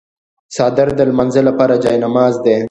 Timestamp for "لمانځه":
1.09-1.41